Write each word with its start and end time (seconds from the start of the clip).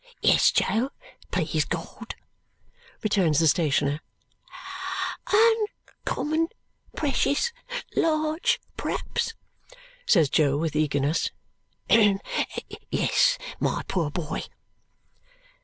"Yes, 0.23 0.51
Jo, 0.51 0.89
please 1.29 1.63
God," 1.63 2.15
returns 3.03 3.37
the 3.37 3.47
stationer. 3.47 4.01
"Uncommon 5.31 6.47
precious 6.95 7.51
large, 7.95 8.59
p'raps?" 8.77 9.35
says 10.07 10.27
Jo 10.27 10.57
with 10.57 10.75
eagerness. 10.75 11.29
"Yes, 12.89 13.37
my 13.59 13.83
poor 13.87 14.09
boy." 14.09 14.41